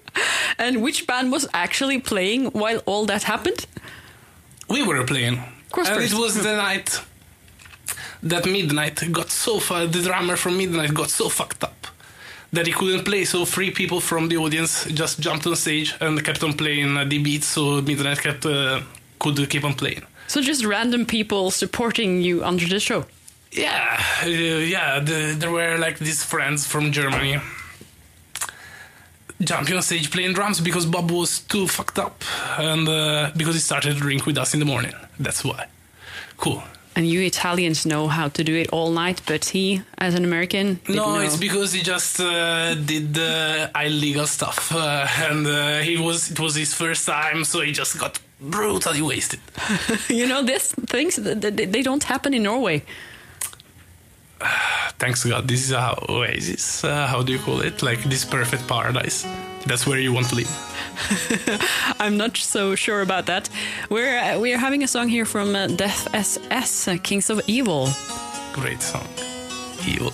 And 0.59 0.81
which 0.81 1.07
band 1.07 1.31
was 1.31 1.47
actually 1.53 1.99
playing 1.99 2.45
while 2.51 2.79
all 2.85 3.05
that 3.07 3.23
happened? 3.23 3.65
We 4.69 4.83
were 4.83 5.03
playing, 5.03 5.43
and 5.75 6.03
it 6.03 6.13
was 6.13 6.35
the 6.35 6.55
night 6.55 7.01
that 8.23 8.45
Midnight 8.45 9.11
got 9.11 9.29
so 9.29 9.59
fu- 9.59 9.87
the 9.87 10.01
drummer 10.01 10.35
from 10.35 10.57
Midnight 10.57 10.93
got 10.93 11.09
so 11.09 11.29
fucked 11.29 11.63
up 11.63 11.87
that 12.53 12.67
he 12.67 12.73
couldn't 12.73 13.03
play. 13.03 13.25
So 13.25 13.45
three 13.45 13.71
people 13.71 13.99
from 13.99 14.29
the 14.29 14.37
audience 14.37 14.85
just 14.85 15.19
jumped 15.19 15.45
on 15.47 15.55
stage 15.55 15.95
and 15.99 16.23
kept 16.23 16.43
on 16.43 16.53
playing 16.53 16.97
uh, 16.97 17.05
the 17.05 17.19
beats. 17.19 17.47
So 17.47 17.81
Midnight 17.81 18.21
kept 18.21 18.45
uh, 18.45 18.81
could 19.19 19.49
keep 19.49 19.63
on 19.63 19.73
playing. 19.73 20.03
So 20.27 20.41
just 20.41 20.63
random 20.65 21.05
people 21.05 21.51
supporting 21.51 22.21
you 22.21 22.43
under 22.43 22.67
the 22.67 22.79
show. 22.79 23.05
Yeah, 23.51 24.01
uh, 24.23 24.27
yeah. 24.27 24.99
The, 24.99 25.35
there 25.37 25.51
were 25.51 25.77
like 25.77 25.99
these 25.99 26.23
friends 26.23 26.65
from 26.65 26.91
Germany 26.91 27.39
jumping 29.41 29.75
on 29.75 29.81
stage 29.81 30.09
playing 30.09 30.33
drums 30.33 30.61
because 30.61 30.85
Bob 30.85 31.11
was 31.11 31.39
too 31.39 31.67
fucked 31.67 31.99
up 31.99 32.23
and 32.57 32.87
uh, 32.87 33.31
because 33.35 33.55
he 33.55 33.59
started 33.59 33.93
to 33.93 33.99
drink 33.99 34.25
with 34.25 34.37
us 34.37 34.53
in 34.53 34.59
the 34.59 34.65
morning. 34.65 34.93
That's 35.19 35.43
why. 35.43 35.67
Cool. 36.37 36.63
And 36.95 37.07
you 37.07 37.21
Italians 37.21 37.85
know 37.85 38.07
how 38.07 38.27
to 38.29 38.43
do 38.43 38.53
it 38.55 38.67
all 38.71 38.91
night, 38.91 39.21
but 39.25 39.45
he, 39.45 39.81
as 39.97 40.13
an 40.13 40.23
American, 40.23 40.79
No, 40.87 40.93
know. 41.15 41.21
it's 41.21 41.37
because 41.37 41.73
he 41.73 41.81
just 41.81 42.19
uh, 42.19 42.75
did 42.75 43.17
uh, 43.17 43.67
illegal 43.75 44.27
stuff, 44.27 44.71
uh, 44.75 45.07
and 45.27 45.47
uh, 45.47 45.79
he 45.79 45.97
was 45.97 46.29
it 46.31 46.39
was 46.39 46.53
his 46.55 46.73
first 46.73 47.05
time, 47.07 47.43
so 47.45 47.61
he 47.61 47.71
just 47.71 47.97
got 47.99 48.19
brutally 48.39 49.01
wasted. 49.01 49.39
you 50.09 50.27
know, 50.27 50.43
this 50.43 50.73
things 50.87 51.15
th- 51.15 51.39
th- 51.41 51.69
they 51.71 51.81
don't 51.81 52.03
happen 52.03 52.33
in 52.33 52.43
Norway. 52.43 52.83
Thanks 55.03 55.25
God, 55.25 55.49
this 55.49 55.65
is 55.65 55.71
a 55.73 55.97
oasis. 56.07 56.81
Uh, 56.81 57.05
how 57.07 57.21
do 57.21 57.33
you 57.33 57.39
call 57.39 57.59
it? 57.59 57.83
Like 57.83 58.01
this 58.03 58.23
perfect 58.23 58.65
paradise. 58.69 59.27
That's 59.65 59.85
where 59.85 59.99
you 59.99 60.13
want 60.13 60.29
to 60.29 60.35
live. 60.35 60.49
I'm 61.99 62.15
not 62.15 62.37
so 62.37 62.73
sure 62.75 63.01
about 63.01 63.25
that. 63.25 63.49
We're 63.89 64.17
uh, 64.17 64.39
we're 64.39 64.57
having 64.57 64.81
a 64.81 64.87
song 64.87 65.09
here 65.09 65.25
from 65.25 65.57
uh, 65.57 65.67
Death 65.67 66.07
SS, 66.13 66.87
uh, 66.87 66.97
Kings 67.03 67.29
of 67.29 67.41
Evil. 67.47 67.89
Great 68.53 68.81
song. 68.81 69.05
Evil. 69.85 70.13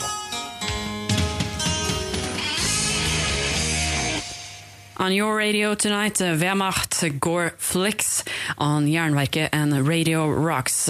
On 4.97 5.13
your 5.13 5.35
radio 5.35 5.75
tonight, 5.75 6.19
uh, 6.19 6.33
Wehrmacht 6.33 7.19
Gore 7.19 7.53
Flicks 7.59 8.23
on 8.57 8.87
Jernverket 8.87 9.49
and 9.53 9.87
Radio 9.87 10.27
Rocks. 10.27 10.89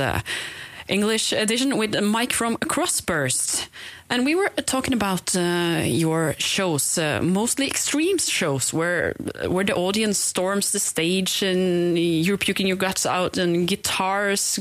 English 0.89 1.31
edition 1.33 1.77
with 1.77 2.01
Mike 2.01 2.33
from 2.33 2.57
Crossburst. 2.57 3.67
And 4.09 4.25
we 4.25 4.35
were 4.35 4.49
talking 4.65 4.93
about 4.93 5.35
uh, 5.35 5.83
your 5.85 6.33
shows, 6.39 6.97
uh, 6.97 7.21
mostly 7.21 7.67
extreme 7.67 8.17
shows, 8.17 8.73
where 8.73 9.13
where 9.47 9.63
the 9.63 9.75
audience 9.75 10.17
storms 10.17 10.71
the 10.71 10.79
stage 10.79 11.43
and 11.43 11.97
you're 11.97 12.37
puking 12.37 12.67
your 12.67 12.77
guts 12.77 13.05
out 13.05 13.37
and 13.37 13.67
guitars 13.67 14.59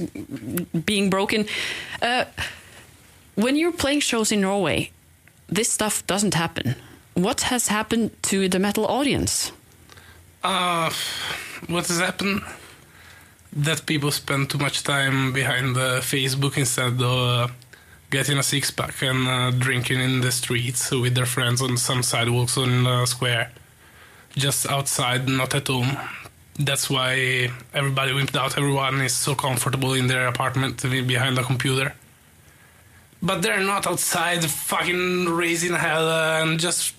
being 0.85 1.11
broken. 1.11 1.47
Uh, 2.03 2.25
when 3.35 3.57
you're 3.57 3.73
playing 3.73 4.01
shows 4.01 4.31
in 4.31 4.41
Norway, 4.41 4.91
this 5.49 5.73
stuff 5.73 6.07
doesn't 6.07 6.35
happen. 6.35 6.75
What 7.15 7.41
has 7.41 7.69
happened 7.69 8.11
to 8.25 8.49
the 8.49 8.59
metal 8.59 8.85
audience? 8.87 9.53
Uh, 10.45 10.91
what 11.69 11.87
has 11.89 11.99
happened? 11.99 12.43
That 13.53 13.87
people 13.87 14.11
spend 14.11 14.51
too 14.51 14.59
much 14.59 14.83
time 14.83 15.33
behind 15.33 15.77
uh, 15.77 16.01
Facebook 16.01 16.57
instead 16.59 17.01
of 17.01 17.03
uh, 17.03 17.49
getting 18.11 18.39
a 18.39 18.43
six 18.43 18.71
pack 18.71 19.03
and 19.03 19.27
uh, 19.27 19.51
drinking 19.51 20.01
in 20.01 20.21
the 20.21 20.31
streets 20.31 20.91
with 20.91 21.15
their 21.15 21.27
friends 21.27 21.63
on 21.63 21.77
some 21.77 22.03
sidewalks 22.03 22.57
on 22.59 22.85
the 22.85 23.07
square, 23.07 23.51
just 24.37 24.69
outside, 24.69 25.29
not 25.29 25.55
at 25.55 25.69
home. 25.69 25.97
That's 26.59 26.91
why 26.91 27.51
everybody 27.73 28.13
wimped 28.13 28.37
out. 28.37 28.59
Everyone 28.59 29.01
is 29.01 29.15
so 29.15 29.35
comfortable 29.35 29.95
in 29.95 30.09
their 30.09 30.27
apartment 30.27 30.83
behind 30.83 31.39
a 31.39 31.43
computer. 31.43 31.95
But 33.23 33.43
they're 33.43 33.65
not 33.65 33.87
outside 33.87 34.45
fucking 34.45 35.27
raising 35.27 35.75
hell 35.75 36.09
and 36.11 36.61
just 36.61 36.95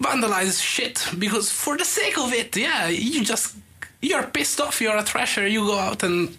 vandalize 0.00 0.62
shit 0.62 1.06
because 1.18 1.50
for 1.50 1.76
the 1.76 1.84
sake 1.84 2.18
of 2.18 2.32
it, 2.32 2.56
yeah, 2.56 2.88
you 2.88 3.24
just 3.24 3.56
you're 4.00 4.24
pissed 4.24 4.60
off, 4.60 4.80
you're 4.80 4.96
a 4.96 5.02
trasher, 5.02 5.50
you 5.50 5.66
go 5.66 5.78
out 5.78 6.02
and 6.02 6.36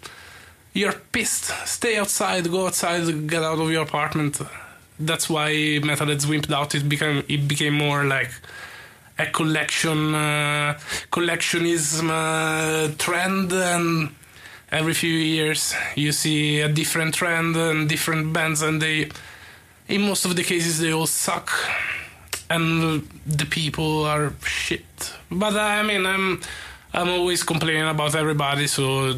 you're 0.72 0.94
pissed. 1.12 1.46
Stay 1.66 1.96
outside, 1.98 2.50
go 2.50 2.66
outside, 2.66 3.28
get 3.28 3.42
out 3.42 3.58
of 3.58 3.70
your 3.70 3.82
apartment. 3.82 4.40
That's 4.98 5.28
why 5.28 5.50
Metalheads 5.50 6.26
wimped 6.26 6.52
out. 6.52 6.74
It 6.74 6.88
became 6.88 7.24
it 7.28 7.48
became 7.48 7.74
more 7.74 8.04
like 8.04 8.30
a 9.20 9.26
collection 9.26 10.14
uh, 10.14 10.78
collectionism 11.10 12.08
uh, 12.10 12.94
trend 12.98 13.52
and 13.52 14.10
every 14.72 14.94
few 14.94 15.12
years 15.12 15.74
you 15.96 16.12
see 16.12 16.60
a 16.60 16.68
different 16.68 17.14
trend 17.14 17.56
and 17.56 17.88
different 17.88 18.32
bands 18.32 18.62
and 18.62 18.80
they 18.80 19.08
in 19.88 20.02
most 20.02 20.24
of 20.24 20.36
the 20.36 20.44
cases 20.44 20.78
they 20.78 20.92
all 20.92 21.06
suck 21.06 21.50
and 22.48 23.02
the 23.26 23.46
people 23.46 24.04
are 24.04 24.32
shit 24.44 25.12
but 25.30 25.54
i 25.54 25.82
mean 25.82 26.06
i'm 26.06 26.40
i'm 26.94 27.08
always 27.08 27.42
complaining 27.42 27.88
about 27.88 28.14
everybody 28.14 28.66
so 28.66 29.14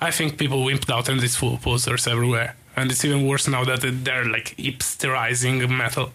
i 0.00 0.10
think 0.10 0.36
people 0.38 0.58
wimped 0.64 0.90
out 0.90 1.08
and 1.08 1.22
it's 1.22 1.36
full 1.36 1.54
of 1.54 1.62
posters 1.62 2.06
everywhere 2.06 2.54
and 2.76 2.90
it's 2.90 3.04
even 3.04 3.26
worse 3.26 3.48
now 3.48 3.64
that 3.64 3.80
they're 4.04 4.24
like 4.24 4.54
hipsterizing 4.56 5.68
metal 5.68 6.10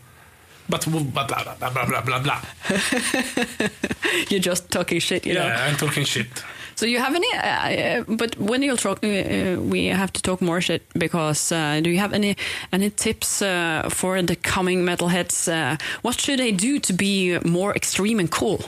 but 0.70 0.86
blah 0.90 1.28
blah 1.28 1.44
blah 1.44 1.70
blah 1.70 1.86
blah 1.86 2.02
blah 2.02 2.20
blah 2.20 2.42
You're 4.30 4.40
just 4.40 4.70
talking 4.72 5.00
shit, 5.00 5.26
you 5.26 5.34
know. 5.34 5.46
yeah 5.46 5.66
i'm 5.68 5.76
talking 5.78 6.06
shit 6.06 6.28
So 6.76 6.86
you 6.88 6.98
have 7.00 7.16
any? 7.16 7.28
Uh, 7.36 7.40
uh, 7.40 8.04
but 8.18 8.36
when 8.40 8.64
you'll 8.64 8.78
talk, 8.82 8.98
uh, 9.04 9.08
uh, 9.08 9.56
we 9.74 9.86
have 9.94 10.12
to 10.14 10.22
talk 10.22 10.42
more 10.42 10.60
shit 10.62 10.82
because 10.98 11.52
uh, 11.52 11.80
do 11.84 11.90
you 11.90 12.00
have 12.00 12.14
any 12.16 12.36
any 12.72 12.90
tips 12.90 13.42
uh, 13.42 13.90
for 13.90 14.22
the 14.24 14.36
coming 14.36 14.84
metalheads? 14.84 15.48
Uh, 15.48 15.78
what 16.02 16.20
should 16.20 16.40
they 16.40 16.52
do 16.52 16.80
to 16.80 16.94
be 16.94 17.38
more 17.46 17.76
extreme 17.76 18.20
and 18.20 18.30
cool? 18.32 18.60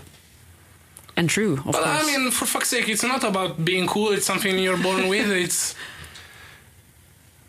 And 1.18 1.30
true, 1.30 1.54
of 1.54 1.66
But 1.66 1.84
course. 1.84 1.88
I 1.88 2.06
mean, 2.06 2.32
for 2.32 2.46
fuck's 2.46 2.70
sake, 2.70 2.90
it's 2.90 3.04
not 3.04 3.24
about 3.24 3.64
being 3.64 3.88
cool. 3.88 4.12
It's 4.12 4.26
something 4.26 4.58
you're 4.60 4.78
born 4.78 5.08
with. 5.14 5.30
It's 5.32 5.76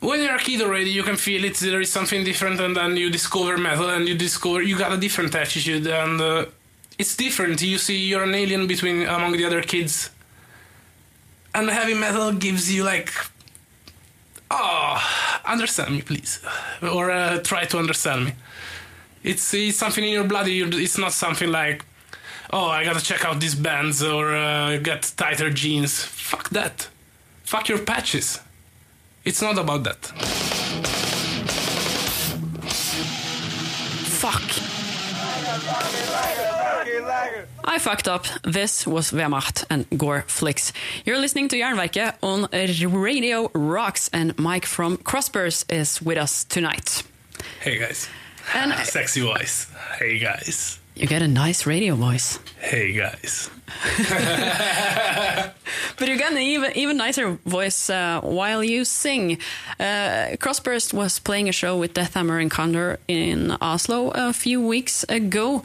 when 0.00 0.22
you're 0.22 0.36
a 0.36 0.38
kid 0.38 0.62
already, 0.62 0.90
you 0.90 1.02
can 1.02 1.16
feel 1.16 1.44
it. 1.44 1.56
There 1.56 1.80
is 1.80 1.90
something 1.90 2.22
different, 2.24 2.60
and 2.60 2.76
then 2.76 2.96
you 2.96 3.10
discover 3.10 3.56
metal, 3.56 3.90
and 3.90 4.06
you 4.06 4.14
discover 4.14 4.62
you 4.62 4.78
got 4.78 4.92
a 4.92 4.96
different 4.96 5.34
attitude, 5.34 5.86
and 5.86 6.20
uh, 6.20 6.44
it's 6.98 7.16
different. 7.16 7.60
You 7.62 7.78
see, 7.78 7.96
you're 7.98 8.22
an 8.22 8.34
alien 8.34 8.66
between 8.66 9.02
among 9.06 9.32
the 9.32 9.44
other 9.44 9.62
kids, 9.62 10.10
and 11.54 11.68
heavy 11.68 11.94
metal 11.94 12.32
gives 12.32 12.72
you 12.72 12.84
like, 12.84 13.10
oh, 14.50 15.02
understand 15.44 15.90
me, 15.92 16.02
please, 16.02 16.40
or 16.82 17.10
uh, 17.10 17.38
try 17.40 17.64
to 17.64 17.78
understand 17.78 18.26
me. 18.26 18.32
It's, 19.24 19.52
it's 19.54 19.76
something 19.78 20.04
in 20.04 20.10
your 20.12 20.24
blood. 20.24 20.46
It's 20.46 20.98
not 20.98 21.12
something 21.12 21.50
like 21.50 21.84
oh, 22.52 22.66
I 22.66 22.84
gotta 22.84 23.02
check 23.04 23.24
out 23.24 23.40
these 23.40 23.54
bands 23.54 24.02
or 24.02 24.34
uh, 24.34 24.78
get 24.78 25.12
tighter 25.16 25.50
jeans. 25.50 26.02
Fuck 26.02 26.50
that. 26.50 26.88
Fuck 27.44 27.68
your 27.68 27.78
patches. 27.78 28.40
It's 29.24 29.42
not 29.42 29.58
about 29.58 29.84
that. 29.84 29.96
Fuck. 34.20 34.42
I 37.64 37.78
fucked 37.78 38.08
up. 38.08 38.26
This 38.42 38.86
was 38.86 39.10
Wehrmacht 39.10 39.64
and 39.68 39.86
Gore 39.98 40.24
Flicks. 40.26 40.72
You're 41.04 41.18
listening 41.18 41.48
to 41.48 41.56
Jernverket 41.56 42.14
on 42.22 42.48
Radio 42.92 43.50
Rocks, 43.54 44.08
and 44.12 44.38
Mike 44.38 44.64
from 44.66 44.96
Crossburst 44.98 45.70
is 45.72 46.00
with 46.00 46.18
us 46.18 46.44
tonight. 46.44 47.02
Hey 47.60 47.78
guys. 47.78 48.08
And 48.54 48.72
Sexy 48.86 49.20
voice. 49.20 49.66
Hey 49.98 50.18
guys. 50.18 50.78
You 50.96 51.06
get 51.06 51.22
a 51.22 51.28
nice 51.28 51.66
radio 51.66 51.94
voice. 51.94 52.38
Hey 52.58 52.92
guys. 52.92 53.50
But 55.98 56.08
you 56.08 56.18
get 56.18 56.32
an 56.32 56.38
even 56.38 56.72
even 56.76 56.96
nicer 56.98 57.38
voice 57.46 57.88
uh, 57.88 58.20
while 58.20 58.62
you 58.62 58.84
sing. 58.84 59.38
Uh, 59.80 60.36
Crossburst 60.38 60.92
was 60.92 61.18
playing 61.18 61.48
a 61.48 61.52
show 61.52 61.78
with 61.78 61.94
Deathhammer 61.94 62.40
and 62.40 62.50
Condor 62.50 62.98
in 63.08 63.56
Oslo 63.62 64.10
a 64.14 64.32
few 64.32 64.60
weeks 64.60 65.04
ago. 65.08 65.62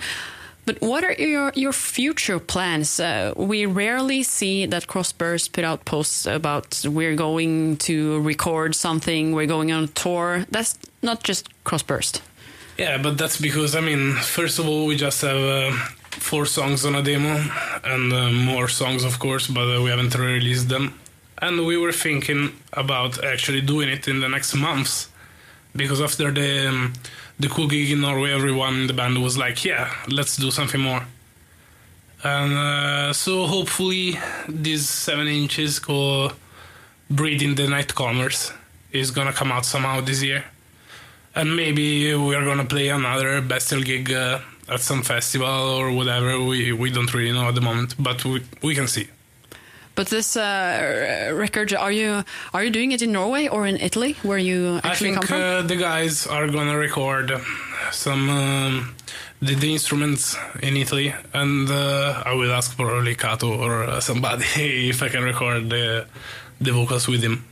But 0.66 0.80
what 0.80 1.04
are 1.04 1.14
your 1.14 1.52
your 1.56 1.74
future 1.74 2.40
plans? 2.40 3.00
Uh, 3.00 3.34
we 3.36 3.66
rarely 3.66 4.24
see 4.24 4.66
that 4.68 4.88
Crossburst 4.88 5.52
put 5.52 5.66
out 5.66 5.84
posts 5.84 6.26
about 6.26 6.82
we're 6.86 7.16
going 7.16 7.78
to 7.78 8.22
record 8.22 8.74
something, 8.74 9.34
we're 9.34 9.48
going 9.48 9.72
on 9.72 9.84
a 9.84 9.88
tour. 9.88 10.46
That's 10.50 10.78
not 11.02 11.24
just 11.24 11.50
Crossburst. 11.66 12.22
Yeah, 12.82 12.98
but 12.98 13.16
that's 13.20 13.40
because 13.40 13.76
I 13.76 13.82
mean, 13.82 14.16
first 14.38 14.58
of 14.58 14.68
all, 14.68 14.88
we 14.88 14.96
just 14.96 15.22
have 15.22 15.38
uh, 15.38 15.72
four 16.30 16.48
songs 16.48 16.84
on 16.84 16.96
a 16.96 17.04
demo 17.04 17.36
and 17.84 18.12
uh, 18.12 18.32
more 18.32 18.68
songs, 18.68 19.04
of 19.04 19.20
course, 19.20 19.46
but 19.48 19.68
uh, 19.76 19.84
we 19.84 19.92
haven't 19.92 20.16
released 20.16 20.68
them. 20.70 20.86
And 21.38 21.68
we 21.70 21.78
were 21.78 21.92
thinking 21.92 22.42
about 22.74 23.24
actually 23.24 23.62
doing 23.62 23.88
it 23.90 24.08
in 24.08 24.20
the 24.20 24.30
next 24.30 24.56
months 24.56 25.10
because 25.76 26.02
after 26.02 26.32
the 26.32 26.70
um, 26.70 26.94
the 27.40 27.50
cool 27.50 27.68
gig 27.68 27.92
in 27.92 28.02
Norway, 28.02 28.32
everyone 28.32 28.74
in 28.82 28.88
the 28.88 28.94
band 28.94 29.16
was 29.22 29.38
like, 29.38 29.58
"Yeah, 29.64 29.86
let's 30.18 30.36
do 30.38 30.50
something 30.50 30.82
more." 30.82 31.04
And 32.24 32.54
uh, 32.54 33.14
so 33.14 33.46
hopefully, 33.46 34.20
these 34.50 34.90
seven 34.90 35.28
inches 35.28 35.78
called 35.78 36.34
"Breeding 37.12 37.54
the 37.60 37.68
Nightcomers" 37.76 38.52
is 38.92 39.12
gonna 39.12 39.34
come 39.34 39.52
out 39.52 39.66
somehow 39.66 40.02
this 40.02 40.24
year, 40.24 40.46
and 41.36 41.56
maybe 41.56 42.14
we 42.16 42.36
are 42.36 42.46
gonna 42.46 42.66
play 42.66 42.90
another 42.90 43.42
Bestial 43.42 43.82
gig 43.82 44.12
uh, 44.12 44.40
at 44.70 44.80
some 44.82 45.02
festival 45.04 45.48
or 45.80 45.92
whatever. 45.92 46.40
We 46.44 46.72
we 46.74 46.90
don't 46.92 47.14
really 47.14 47.32
know 47.32 47.48
at 47.48 47.56
the 47.56 47.62
moment, 47.62 47.96
but 48.00 48.24
we 48.26 48.42
we 48.62 48.76
can 48.76 48.88
see. 48.88 49.08
But 49.96 50.08
this 50.08 50.36
uh, 50.38 51.32
record, 51.36 51.74
are 51.74 51.92
you 51.92 52.24
are 52.54 52.64
you 52.64 52.70
doing 52.72 52.92
it 52.94 53.02
in 53.02 53.12
Norway 53.12 53.48
or 53.48 53.68
in 53.68 53.78
Italy, 53.78 54.16
where 54.24 54.38
you 54.38 54.80
I 54.84 54.90
actually 54.90 55.12
think 55.12 55.28
come 55.28 55.28
from? 55.28 55.42
uh, 55.42 55.62
the 55.68 55.76
guys 55.76 56.26
are 56.28 56.48
gonna 56.48 56.78
record 56.78 57.32
some 57.92 58.30
um, 58.30 58.96
the, 59.42 59.56
the 59.56 59.72
instruments 59.74 60.38
in 60.64 60.78
Italy, 60.78 61.14
and 61.34 61.70
uh, 61.70 62.24
I 62.26 62.34
will 62.34 62.52
ask 62.54 62.76
probably 62.78 63.16
Kato 63.16 63.48
or 63.54 63.84
uh, 63.84 64.00
somebody 64.00 64.46
if 64.90 65.04
I 65.04 65.10
can 65.10 65.24
record 65.24 65.70
the 65.70 66.06
the 66.62 66.72
vocals 66.72 67.08
with 67.08 67.22
him. 67.24 67.44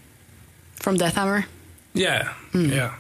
from 0.76 0.98
Deathhammer. 0.98 1.44
Yeah, 1.94 2.30
Hmm. 2.54 2.70
yeah. 2.72 2.92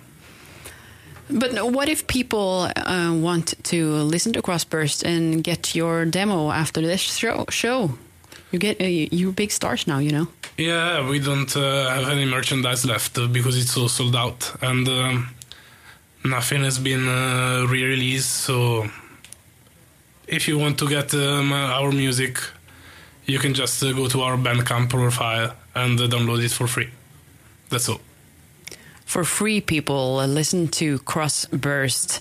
But 1.29 1.71
what 1.71 1.89
if 1.89 2.07
people 2.07 2.69
uh, 2.75 3.13
want 3.13 3.53
to 3.65 3.93
listen 3.93 4.33
to 4.33 4.41
Crossburst 4.41 5.03
and 5.03 5.43
get 5.43 5.75
your 5.75 6.05
demo 6.05 6.49
after 6.49 6.81
this 6.81 7.01
show? 7.01 7.45
Show, 7.49 7.91
you 8.51 8.57
get 8.57 8.81
uh, 8.81 8.85
you're 8.85 9.31
big 9.31 9.51
stars 9.51 9.85
now, 9.85 9.99
you 9.99 10.11
know. 10.11 10.27
Yeah, 10.57 11.07
we 11.07 11.19
don't 11.19 11.55
uh, 11.55 11.89
have 11.89 12.09
any 12.09 12.25
merchandise 12.25 12.83
left 12.85 13.13
because 13.31 13.57
it's 13.57 13.77
all 13.77 13.87
sold 13.87 14.15
out, 14.15 14.55
and 14.61 14.87
um, 14.87 15.29
nothing 16.25 16.63
has 16.63 16.79
been 16.79 17.07
uh, 17.07 17.65
re-released. 17.69 18.29
So, 18.29 18.87
if 20.27 20.47
you 20.47 20.57
want 20.57 20.79
to 20.79 20.89
get 20.89 21.13
um, 21.13 21.53
our 21.53 21.91
music, 21.91 22.39
you 23.25 23.37
can 23.39 23.53
just 23.53 23.83
uh, 23.83 23.93
go 23.93 24.07
to 24.07 24.21
our 24.21 24.35
Bandcamp 24.35 24.89
profile 24.89 25.55
and 25.75 25.99
uh, 26.01 26.07
download 26.07 26.43
it 26.43 26.51
for 26.51 26.67
free. 26.67 26.89
That's 27.69 27.87
all. 27.87 28.01
For 29.09 29.23
free, 29.23 29.59
people 29.59 30.19
uh, 30.19 30.27
listen 30.27 30.67
to 30.67 30.99
Crossburst. 30.99 32.19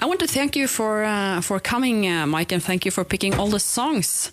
I 0.00 0.06
want 0.06 0.18
to 0.20 0.26
thank 0.26 0.56
you 0.56 0.66
for 0.66 1.04
uh, 1.04 1.42
for 1.42 1.60
coming, 1.60 2.08
uh, 2.08 2.26
Mike, 2.26 2.52
and 2.54 2.62
thank 2.64 2.86
you 2.86 2.90
for 2.90 3.04
picking 3.04 3.34
all 3.38 3.48
the 3.48 3.60
songs. 3.60 4.32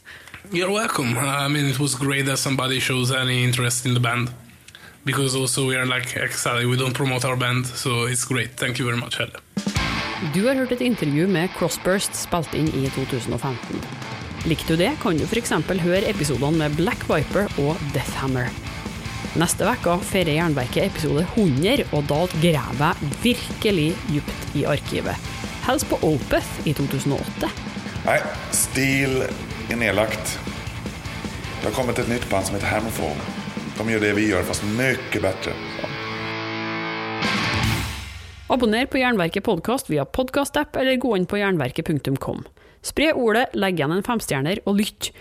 You're 0.50 0.72
welcome. 0.72 1.18
I 1.18 1.50
mean, 1.50 1.66
it 1.66 1.78
was 1.78 1.96
great 1.96 2.26
that 2.28 2.40
somebody 2.40 2.80
shows 2.80 3.12
any 3.12 3.44
interest 3.44 3.86
in 3.86 3.94
the 3.96 4.00
band. 4.00 4.32
Because 5.04 5.36
also 5.36 5.68
we 5.68 5.76
are 5.76 5.86
like 5.86 6.16
exactly 6.16 6.66
we 6.66 6.78
don't 6.78 6.94
promote 6.94 7.26
our 7.26 7.36
band, 7.36 7.66
so 7.66 8.06
it's 8.08 8.24
great. 8.24 8.52
Thank 8.56 8.80
you 8.80 8.86
very 8.86 8.98
much, 8.98 9.18
Helle. 9.18 9.36
Du 10.34 10.48
har 10.48 10.56
hørt 10.56 10.72
et 10.72 10.82
intervju 10.82 11.28
med 11.28 11.50
Crossburst 11.58 12.16
spilt 12.16 12.54
inn 12.54 12.72
i 12.80 12.88
2015. 12.96 13.84
Likte 14.48 14.74
du 14.74 14.86
det, 14.86 14.96
kan 15.02 15.20
du 15.20 15.28
f.eks. 15.28 15.52
høre 15.84 16.08
episodene 16.08 16.64
med 16.64 16.80
Black 16.80 17.04
Viper 17.12 17.52
og 17.60 17.76
Deathhammer. 17.94 18.69
Neste 19.40 19.68
uke 19.68 19.96
feirer 20.10 20.34
Jernverket 20.40 20.90
episode 20.90 21.26
100, 21.36 21.86
og 21.94 22.08
da 22.10 22.22
graver 22.42 22.96
jeg 23.04 23.12
virkelig 23.24 23.90
dypt 24.10 24.56
i 24.58 24.66
arkivet. 24.68 25.30
Helst 25.68 25.86
på 25.92 26.00
Opeth 26.06 26.68
i 26.68 26.74
2008. 26.74 27.50
Nei, 28.08 28.18
Steel 28.56 29.22
er 29.70 29.78
nedlagt. 29.78 30.38
Det 31.60 31.68
har 31.68 31.76
kommet 31.76 32.00
et 32.02 32.10
nytt 32.10 32.26
band 32.32 32.48
som 32.48 32.56
heter 32.58 32.72
Hammerfall. 32.72 33.20
De 33.78 33.86
gjør 33.92 34.04
det 34.04 34.14
vi 34.18 34.30
gjør, 34.32 34.48
fast 34.48 34.66
mye 34.76 34.98
bedre. 35.14 35.54
Abonner 38.50 38.88
på 38.90 38.98
Jernverket 38.98 39.46
podkast 39.46 39.92
via 39.92 40.08
podkastapp, 40.10 40.80
eller 40.80 40.98
gå 40.98 41.14
inn 41.20 41.28
på 41.30 41.38
jernverket.kom. 41.38 42.48
Spre 42.82 43.12
ordet, 43.14 43.52
legg 43.54 43.78
igjen 43.78 43.94
en 43.94 44.06
femstjerner, 44.08 44.64
og 44.66 44.80
lytt. 44.80 45.12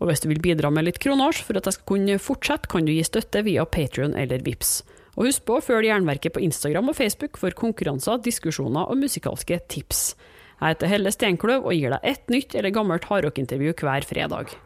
Og 0.00 0.08
hvis 0.08 0.22
du 0.24 0.30
vil 0.30 0.40
bidra 0.40 0.70
med 0.72 0.86
litt 0.88 1.00
kronasj 1.02 1.42
for 1.44 1.60
at 1.60 1.68
jeg 1.68 1.76
skal 1.76 1.88
kunne 1.92 2.16
fortsette, 2.22 2.70
kan 2.72 2.88
du 2.88 2.92
gi 2.94 3.04
støtte 3.04 3.44
via 3.44 3.66
Patrion 3.68 4.16
eller 4.16 4.40
Vips. 4.46 4.80
Og 5.18 5.26
husk 5.28 5.44
på 5.44 5.58
å 5.58 5.64
følge 5.64 5.90
Jernverket 5.90 6.32
på 6.32 6.42
Instagram 6.46 6.88
og 6.92 6.96
Facebook 6.96 7.36
for 7.40 7.52
konkurranser, 7.56 8.22
diskusjoner 8.24 8.88
og 8.88 9.02
musikalske 9.02 9.60
tips. 9.68 10.14
Jeg 10.60 10.74
heter 10.74 10.92
Helle 10.92 11.12
Steinkløv 11.12 11.68
og 11.68 11.76
gir 11.76 11.92
deg 11.92 12.08
ett 12.08 12.32
nytt 12.32 12.56
eller 12.56 12.72
gammelt 12.72 13.08
hardrockintervju 13.10 13.76
hver 13.80 14.08
fredag. 14.08 14.56